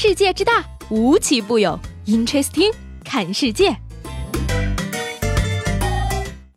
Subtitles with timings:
[0.00, 1.76] 世界之大，无奇不有。
[2.06, 2.72] Interesting，
[3.04, 3.76] 看世界。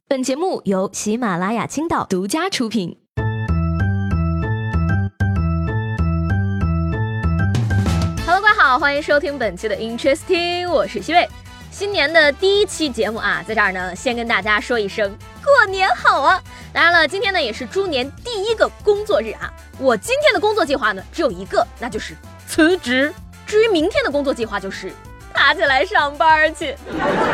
[0.07, 2.99] 本节目由喜马拉雅青岛独家出品。
[8.27, 11.27] Hello，各位好，欢迎收听本期的 Interesting，我是西贝。
[11.71, 16.39] 新年的第一期节目啊，在这儿呢，先跟大家说一声过年好啊！
[16.71, 19.51] 当然了，今天呢也是猪年第一个工作日啊。
[19.79, 22.15] 我今天的工作计划呢只有一个，那就是
[22.45, 23.11] 辞职。
[23.51, 24.93] 至于明天的工作计划，就是
[25.33, 26.73] 爬起来上班去。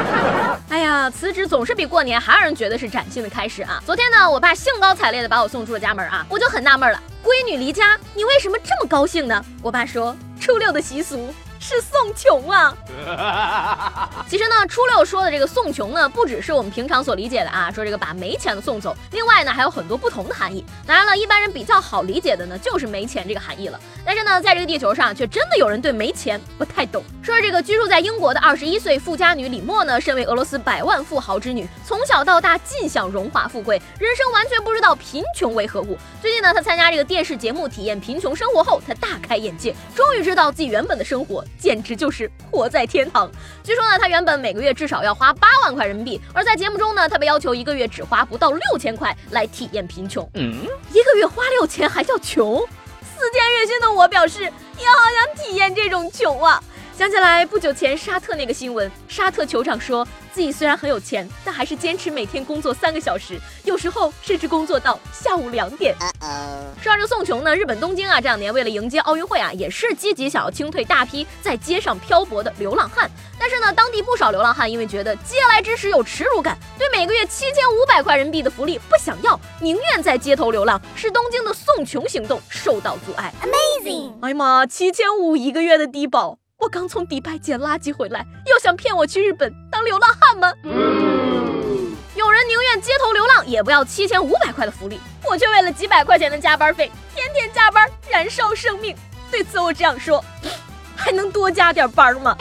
[0.68, 3.80] 哎呀，辞职总是比过年还让人觉得是崭新的开始啊！
[3.86, 9.46] 昨天呢，我爸兴高采烈的把我送出了家门啊，我就很纳闷了，闺女离家，你为什么这么高兴呢？
[9.62, 11.32] 我爸说，初六的习俗。
[11.60, 12.74] 是送穷啊！
[14.30, 18.96] 其实呢，初六说的这个送穷呢，不只是我们平常所理解的啊，说这个把没钱的送走。
[19.12, 20.64] 另外呢，还有很多不同的含义。
[20.86, 23.80] 当然了，一般人比较好理解的呢，就是没钱这个含义了。
[24.06, 27.04] 但是呢，在这个地球上，却真的有人对没钱不太懂。
[27.22, 35.98] 说这个居住在英国的二十一岁富家女李默呢，身为俄罗斯百万富豪之女，从小到大尽享荣华富贵，人生完全不知道贫穷为何物。
[36.22, 41.44] 最近呢，她参加这个电视节目体验贫穷生活后，她大开眼界，终于知道自己原本的生活。
[41.60, 43.30] 简直就是活在天堂。
[43.64, 50.30] 据说呢，他原本每个月至少要花八万块人民币，而在节目中呢，他被要求一个月只花不到六千块来体验贫穷。
[50.34, 50.54] 嗯，
[50.92, 52.60] 一个月花六千还叫穷？
[53.20, 56.62] 四千月薪的我表示，也好想体验这种穷啊。
[56.98, 60.04] 想起来不久前沙特那个新闻，沙特酋长说
[60.34, 65.96] 自己虽然很有钱，但还是坚持每天工作三个小时，有时候甚至工作到下午两点。
[66.82, 73.08] 说到这个送穷呢，日本东京啊，这两年为了迎接奥运会啊，也是积极想要清退大批在街上漂泊的流浪汉。
[73.38, 83.32] 但是呢，当地不少流浪汉因为觉得嗟来之食有耻辱感，对每个月七千五百块人民币的福利不想要，宁愿在街头流浪，使东京的送穷行动受到阻碍。
[83.44, 84.14] Amazing！
[84.24, 86.40] 哎呀妈，七千五一个月的低保。
[86.60, 90.52] 我刚从迪拜捡垃圾回来，又想骗我去日本当流浪汉吗？
[92.16, 98.96] 有人宁愿街头流浪，也不要七千五百块的福利，我却为了几百块钱的加班费，天天加班燃烧生命。
[99.30, 100.24] 对此我这样说，
[100.96, 102.36] 还能多加点班吗？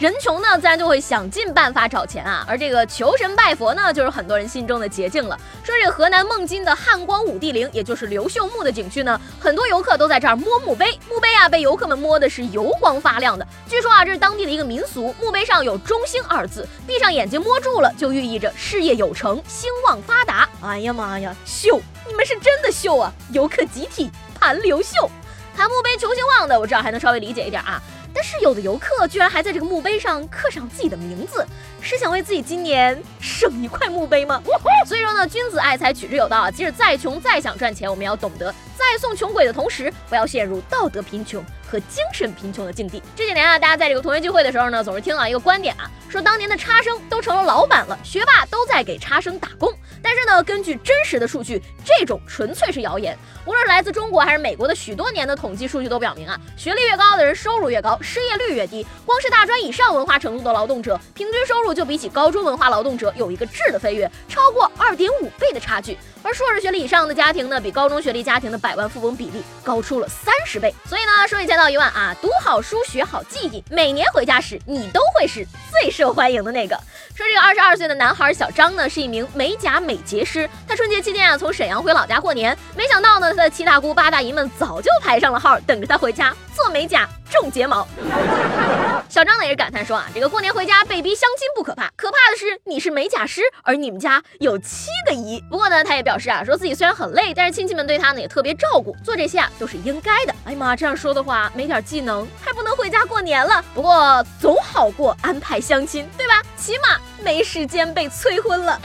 [0.00, 2.42] 人穷呢，自然就会想尽办法找钱啊。
[2.48, 5.38] 而这个求神拜佛呢，就是很多人心中的捷径了。
[5.62, 10.98] 说这个河南孟津的汉光武帝陵，也就是刘秀墓的景区呢，很多游客都在这儿摸墓碑。
[11.06, 13.46] 墓碑啊，被游客们摸的是油光发亮的。
[13.68, 20.48] 据说啊，这是当地的一个民俗，墓碑上有“中兴”二字，闭上眼睛摸住了，就寓意着事业有成、兴旺发达。
[20.62, 21.78] 哎呀妈呀，秀！
[22.08, 23.12] 你们是真的秀啊！
[23.32, 24.10] 游客集体
[24.40, 25.10] 盘刘秀，
[25.54, 27.82] 谈墓碑求兴旺的，我这儿还能稍微理解一点啊。
[28.14, 31.46] 但是有的游客居然还在这个墓碑上刻上自己的名字，
[31.80, 34.42] 是想为自己今年省一块墓碑吗？
[34.86, 36.50] 所以说呢，君子爱财，取之有道啊。
[36.50, 43.02] 即使再穷，再想赚钱，我们要懂得在送穷鬼的同时，不要陷入道德贫穷和精神贫穷的境地。
[43.14, 49.72] 这几年啊，大家在这个同学聚会的时候呢，总是听到一个观点啊，说当年的差生都成了老板了，学霸都在给差生打工。
[50.02, 53.16] 但是呢，根据真实的数据，这种纯粹是谣言。
[53.46, 58.86] 无论来自中国还是美国的许多年的统计数据都表明啊，学历越高的人收入越高，失业率越低。
[59.06, 65.96] 光是大专以上文化程度的劳动者，平均收入就比起高中文化劳动者有一个质的飞跃，超过二点五倍的差距。
[66.22, 70.74] 而硕士学历以上的家庭呢，比高中学历家庭的百万富翁比例高出了三十倍。
[70.86, 75.46] 所以呢，说一千道一万啊，读好书，学好技艺，每年回家时你都会是
[75.80, 76.78] 最受欢迎的那个。
[77.14, 80.48] 说这个二十二岁的男孩小张呢，是一名美甲美睫师。
[80.68, 87.08] 他春节期间啊，从沈阳回老家过年，没想到呢，他的七大姑八大姨们早就排上了号，等着他回家做美甲。
[87.30, 87.86] 种睫毛，
[89.08, 95.40] 小张呢也是感叹说啊，这个过年回家被逼相亲不可怕，可怕的是你是美甲师，而你们家有七个姨。
[95.48, 100.34] 不过呢，他也表示啊，说自己虽然很累，但是亲戚们对他呢也特别照顾，做这些啊都是应该的。
[100.44, 103.62] 哎呀妈，这样说的话，没点技能还不能回家过年了。
[103.74, 106.42] 不过总好过安排相亲，对吧？
[106.56, 108.80] 起码没时间被催婚了。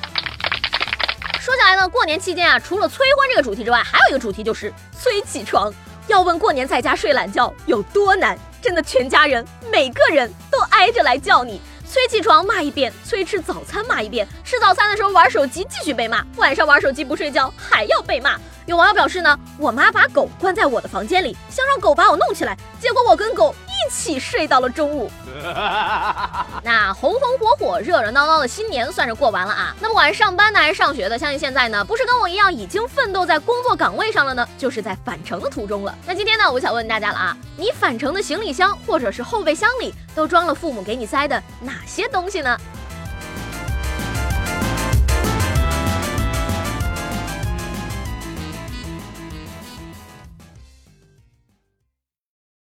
[1.39, 5.73] 说起来呢，过年期间啊，除了催婚这个主题之外，还有一个主题就是催起床。
[6.07, 18.39] 要问过年在家睡懒觉有多难，真的全家人每个人都挨着来叫你，催起床骂一遍，催吃早餐骂一遍，吃早餐的时候玩手机继续被骂，晚上玩手机不睡觉还要被骂。
[18.65, 25.12] 有网友表示呢，我妈把狗关在我的房间里，想让狗把我弄起来，结果我跟狗一起睡到了中午。
[26.63, 29.75] 那红红火火、热热闹闹的新年算是过完了啊。
[29.79, 35.95] 那不管是上班的还是上学的，相信现在呢，不是跟我一样已经奋斗在工作岗位上了呢，就是在返程的途中了。
[36.07, 42.57] 那今天呢，我想问大家了啊，你返程的行李箱或者是后备箱里都装了父母给你塞的哪些东西呢？